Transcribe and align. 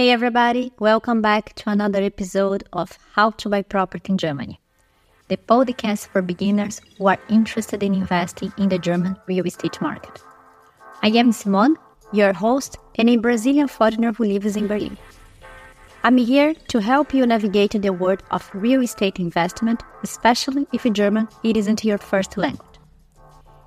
Hey 0.00 0.12
everybody, 0.12 0.72
welcome 0.78 1.20
back 1.20 1.54
to 1.56 1.68
another 1.68 2.02
episode 2.02 2.64
of 2.72 2.98
How 3.12 3.32
to 3.32 3.50
Buy 3.50 3.60
Property 3.60 4.12
in 4.12 4.16
Germany, 4.16 4.58
the 5.28 5.36
podcast 5.36 6.08
for 6.08 6.22
beginners 6.22 6.80
who 6.96 7.08
are 7.08 7.18
interested 7.28 7.82
in 7.82 7.92
investing 7.92 8.50
in 8.56 8.70
the 8.70 8.78
German 8.78 9.14
real 9.26 9.46
estate 9.46 9.78
market. 9.82 10.22
I 11.02 11.08
am 11.08 11.32
Simone, 11.32 11.76
your 12.14 12.32
host 12.32 12.78
and 12.94 13.10
a 13.10 13.18
Brazilian 13.18 13.68
foreigner 13.68 14.14
who 14.14 14.24
lives 14.24 14.56
in 14.56 14.68
Berlin. 14.68 14.96
I'm 16.02 16.16
here 16.16 16.54
to 16.68 16.80
help 16.80 17.12
you 17.12 17.26
navigate 17.26 17.72
the 17.72 17.92
world 17.92 18.22
of 18.30 18.50
real 18.54 18.80
estate 18.80 19.18
investment, 19.18 19.82
especially 20.02 20.66
if 20.72 20.90
German 20.94 21.28
it 21.44 21.58
isn't 21.58 21.84
your 21.84 21.98
first 21.98 22.38
language. 22.38 22.78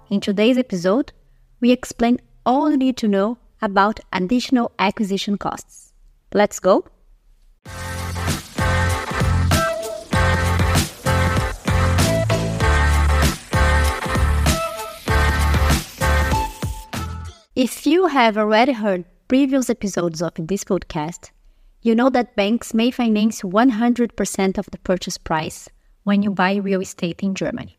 In 0.09 0.19
today's 0.19 0.57
episode, 0.57 1.13
we 1.61 1.71
explain 1.71 2.19
all 2.43 2.71
you 2.71 2.77
need 2.77 2.97
to 2.97 3.07
know 3.07 3.37
about 3.61 3.99
additional 4.11 4.71
acquisition 4.79 5.37
costs. 5.37 5.82
Let's 6.33 6.59
go! 6.59 6.85
If 17.55 17.85
you 17.85 18.07
have 18.07 18.35
already 18.35 18.71
heard 18.71 19.05
previous 19.27 19.69
episodes 19.69 20.23
of 20.23 20.33
this 20.37 20.63
podcast, 20.63 21.29
you 21.83 21.93
know 21.93 22.09
that 22.09 22.35
banks 22.35 22.73
may 22.73 22.89
finance 22.89 23.43
100% 23.43 24.57
of 24.57 24.65
the 24.71 24.79
purchase 24.79 25.19
price 25.19 25.69
when 26.03 26.23
you 26.23 26.31
buy 26.31 26.55
real 26.55 26.81
estate 26.81 27.21
in 27.21 27.35
Germany. 27.35 27.77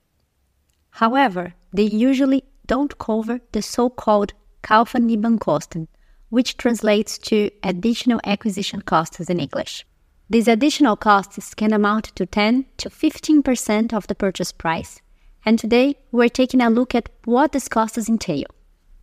However, 0.90 1.54
they 1.72 1.82
usually 1.82 2.44
don't 2.66 2.96
cover 2.98 3.40
the 3.50 3.62
so 3.62 3.90
called 3.90 4.32
Kaufnebenkosten, 4.62 5.88
which 6.28 6.56
translates 6.56 7.18
to 7.18 7.50
additional 7.62 8.20
acquisition 8.24 8.82
costs 8.82 9.20
in 9.30 9.40
English. 9.40 9.86
These 10.30 10.48
additional 10.48 10.96
costs 10.96 11.54
can 11.54 11.72
amount 11.72 12.06
to 12.16 12.26
10 12.26 12.66
to 12.78 12.90
15% 12.90 13.92
of 13.92 14.06
the 14.06 14.14
purchase 14.14 14.52
price, 14.52 15.00
and 15.44 15.58
today 15.58 15.96
we're 16.10 16.28
taking 16.28 16.60
a 16.60 16.70
look 16.70 16.94
at 16.94 17.10
what 17.24 17.52
these 17.52 17.68
costs 17.68 18.08
entail. 18.08 18.46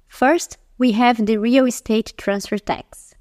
First, 0.08 0.58
we 0.78 0.94
have 0.94 1.26
the 1.26 1.38
real 1.38 1.68
estate 1.68 2.14
transfer 2.18 2.58
tax. 2.58 3.14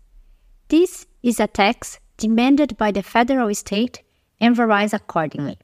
This 0.69 1.07
is 1.23 1.39
a 1.39 1.47
tax 1.47 1.99
demanded 2.17 2.77
by 2.77 2.91
the 2.91 3.03
federal 3.03 3.55
state 3.55 4.03
and 4.41 4.57
varies 4.57 4.95
accordingly. 4.95 5.59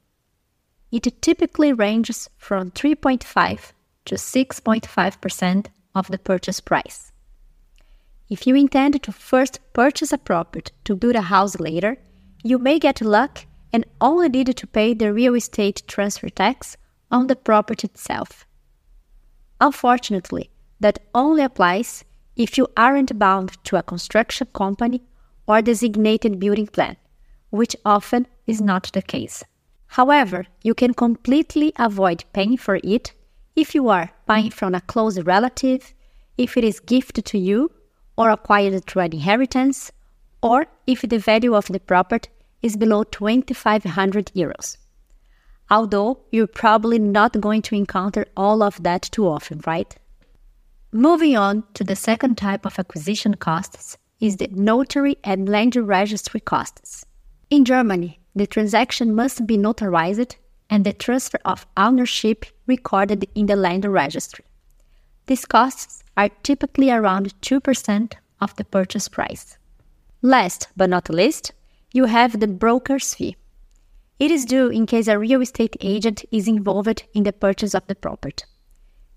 It 0.93 1.23
typically 1.23 1.73
ranges 1.73 2.29
from 2.37 2.71
3.5 2.71 3.73
to 4.05 4.15
6.5% 4.15 5.67
of 5.95 6.09
the 6.09 6.19
purchase 6.19 6.61
price. 6.61 7.13
If 8.29 8.47
you 8.47 8.57
intend 8.57 9.01
to 9.03 9.13
first 9.13 9.61
purchase 9.73 10.13
a 10.13 10.19
property 10.19 10.73
to 10.85 10.97
build 10.97 11.15
a 11.15 11.23
house 11.23 11.61
later, 11.61 11.97
you 12.43 12.59
may 12.59 12.81
get 12.81 13.01
luck 13.01 13.47
and 13.73 13.85
only 14.01 14.29
need 14.29 14.57
to 14.57 14.67
pay 14.67 14.95
the 14.95 15.13
real 15.13 15.35
estate 15.35 15.83
transfer 15.87 16.29
tax 16.29 16.77
on 17.11 17.29
the 17.29 17.37
property 17.37 17.87
itself. 17.87 18.45
Unfortunately, 19.61 20.51
that 20.81 20.99
only 21.15 21.43
applies 21.43 22.05
if 22.35 22.59
you 22.59 22.67
aren't 22.77 23.19
bound 23.19 23.57
to 23.65 23.77
a 23.77 23.83
construction 23.83 24.49
company 24.53 25.03
or 25.47 25.63
designated 25.63 26.41
building 26.41 26.67
plan, 26.67 26.97
which 27.51 27.77
often 27.85 28.27
is 28.47 28.61
not 28.61 28.91
the 28.93 29.03
case. 29.03 29.45
However, 29.87 30.47
you 30.63 30.75
can 30.75 30.95
completely 30.95 31.73
avoid 31.77 32.25
paying 32.33 32.57
for 32.57 32.81
it 32.83 33.13
if 33.55 33.75
you 33.75 33.89
are 33.89 34.11
buying 34.27 34.51
from 34.51 34.75
a 34.75 34.81
close 34.81 35.19
relative, 35.21 35.95
if 36.37 36.57
it 36.57 36.65
is 36.65 36.81
gifted 36.81 37.25
to 37.27 37.39
you 37.39 37.71
or 38.17 38.31
acquired 38.31 38.85
through 38.87 39.03
an 39.03 39.13
inheritance, 39.13 39.93
or 40.43 40.67
if 40.87 41.03
the 41.03 41.19
value 41.19 41.55
of 41.55 41.67
the 41.67 41.81
property 41.81 42.31
is 42.63 42.77
below 42.77 43.05
2500 43.05 44.33
euros. 44.35 44.77
Although 45.71 46.21
you're 46.31 46.47
probably 46.47 46.99
not 46.99 47.41
going 47.41 47.63
to 47.63 47.75
encounter 47.75 48.27
all 48.37 48.63
of 48.63 48.83
that 48.83 49.03
too 49.03 49.27
often, 49.27 49.61
right? 49.67 49.95
Moving 50.93 51.37
on 51.37 51.65
to 51.75 51.85
the 51.85 51.97
second 51.97 52.39
type 52.39 52.65
of 52.65 52.79
acquisition 52.79 53.35
costs 53.35 53.99
is 54.21 54.37
the 54.37 54.49
notary 54.53 55.17
and 55.25 55.49
land 55.49 55.77
registry 55.77 56.41
costs. 56.41 57.05
In 57.51 57.65
Germany, 57.65 58.21
the 58.35 58.47
transaction 58.47 59.15
must 59.15 59.47
be 59.47 59.59
notarized 59.59 60.37
and 60.71 60.85
the 60.85 60.93
transfer 60.93 61.39
of 61.45 61.67
ownership 61.77 62.47
recorded 62.67 63.27
in 63.35 63.47
the 63.47 63.57
land 63.57 63.85
registry. 63.85 64.45
These 65.27 65.45
costs 65.45 66.05
are 66.17 66.29
typically 66.43 66.91
around 66.91 67.35
2% 67.41 68.13
of 68.41 68.55
the 68.57 68.65
purchase 68.65 69.09
price. 69.09 69.59
Last 70.23 70.69
but 70.77 70.89
not 70.89 71.11
least, 71.11 71.53
you 71.93 72.05
have 72.05 72.39
the 72.39 72.47
broker's 72.47 73.15
fee. 73.15 73.37
It 74.19 74.31
is 74.31 74.45
due 74.45 74.69
in 74.69 74.87
case 74.87 75.09
a 75.09 75.19
real 75.19 75.43
estate 75.43 75.77
agent 75.81 76.25
is 76.31 76.47
involved 76.47 77.03
in 77.13 77.25
the 77.25 77.33
purchase 77.33 77.75
of 77.75 77.87
the 77.87 77.95
property. 77.95 78.45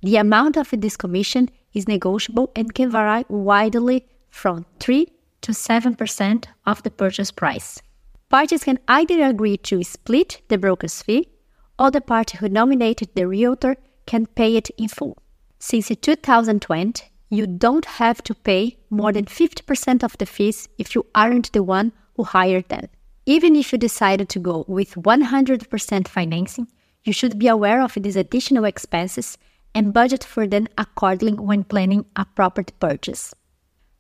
The 0.02 0.18
amount 0.18 0.58
of 0.58 0.70
this 0.72 0.98
commission 0.98 1.50
is 1.74 1.88
negotiable 1.88 2.52
and 2.56 2.74
can 2.74 2.90
vary 2.90 3.26
widely 3.30 4.08
from 4.30 4.66
3 4.80 5.08
to 5.42 5.52
7% 5.52 6.46
of 6.66 6.84
the 6.84 6.92
purchase 6.92 7.32
price. 7.32 7.82
Parties 8.30 8.64
can 8.64 8.80
either 8.88 9.24
agree 9.24 9.58
to 9.58 9.84
split 9.84 10.42
the 10.48 10.58
broker's 10.58 11.02
fee 11.02 11.30
or 11.78 11.92
the 11.92 12.02
party 12.02 12.38
who 12.38 12.50
nominated 12.50 13.10
the 13.14 13.28
realtor 13.28 13.78
can 14.06 14.26
pay 14.26 14.56
it 14.56 14.70
in 14.78 14.88
full. 14.88 15.18
Since 15.62 15.90
2020, 16.02 17.04
you 17.30 17.46
don't 17.46 17.84
have 17.86 18.24
to 18.24 18.34
pay 18.34 18.78
more 18.90 19.12
than 19.12 19.26
50% 19.26 20.04
of 20.04 20.18
the 20.18 20.26
fees 20.26 20.70
if 20.78 20.96
you 20.96 21.06
aren't 21.14 21.52
the 21.52 21.64
one 21.64 21.92
who 22.16 22.24
hired 22.24 22.70
them. 22.70 22.88
Even 23.26 23.58
if 23.58 23.74
you 23.74 23.78
decided 23.78 24.30
to 24.30 24.40
go 24.40 24.64
with 24.70 24.96
100% 24.96 26.08
financing, 26.08 26.68
you 27.04 27.12
should 27.12 27.38
be 27.38 27.50
aware 27.50 27.82
of 27.82 27.94
these 27.94 28.16
additional 28.16 28.64
expenses 28.64 29.38
and 29.76 29.94
budget 29.94 30.24
for 30.24 30.48
them 30.48 30.68
accordingly 30.78 31.44
when 31.44 31.66
planning 31.66 32.06
a 32.16 32.26
property 32.26 32.74
purchase. 32.80 33.34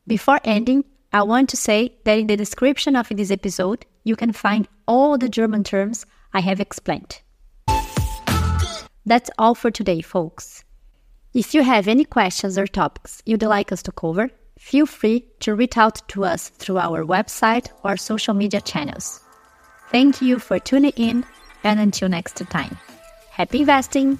Before 0.07 0.39
ending, 0.45 0.85
I 1.11 1.23
want 1.23 1.49
to 1.49 1.57
say 1.57 1.93
that 2.05 2.17
in 2.17 2.27
the 2.27 2.37
description 2.37 2.95
of 2.95 3.09
this 3.09 3.31
episode, 3.31 3.85
you 4.05 4.15
can 4.15 4.31
find 4.31 4.65
all 4.87 5.17
the 5.17 5.29
German 5.29 5.65
terms 5.65 6.05
I 6.33 6.39
have 6.39 6.61
explained. 6.61 7.21
That's 9.05 9.29
all 9.37 9.55
for 9.55 9.71
today, 9.71 10.01
folks. 10.01 10.63
If 11.33 11.53
you 11.53 11.61
have 11.61 11.87
any 11.87 12.05
questions 12.05 12.57
or 12.57 12.65
topics 12.65 13.21
you'd 13.25 13.43
like 13.43 13.71
us 13.71 13.83
to 13.83 13.91
cover, 13.91 14.31
feel 14.57 14.87
free 14.87 15.27
to 15.41 15.53
reach 15.53 15.77
out 15.77 16.01
to 16.09 16.25
us 16.25 16.49
through 16.49 16.79
our 16.79 17.05
website 17.05 17.67
or 17.83 17.97
social 17.97 18.33
media 18.33 18.61
channels. 18.61 19.21
Thank 19.91 20.23
you 20.23 20.39
for 20.39 20.57
tuning 20.57 20.93
in, 20.95 21.23
and 21.63 21.79
until 21.79 22.09
next 22.09 22.37
time, 22.49 22.77
happy 23.29 23.59
investing! 23.59 24.17